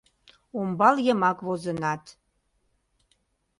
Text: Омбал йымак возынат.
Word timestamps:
Омбал 0.59 0.95
йымак 1.05 1.37
возынат. 1.47 2.03